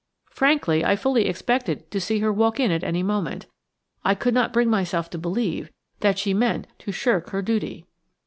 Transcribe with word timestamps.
Frankly, 0.31 0.83
I 0.83 0.95
fully 0.95 1.27
expected 1.27 1.91
to 1.91 2.01
see 2.01 2.21
her 2.21 2.33
walk 2.33 2.59
in 2.59 2.71
at 2.71 2.83
any 2.83 3.03
moment. 3.03 3.45
I 4.03 4.15
could 4.15 4.33
not 4.33 4.51
bring 4.51 4.67
myself 4.67 5.11
to 5.11 5.19
believe 5.19 5.69
that 5.99 6.17
she 6.17 6.33
meant 6.33 6.65
to 6.79 6.91
shirk 6.91 7.29
her 7.29 7.43
duty. 7.43 7.85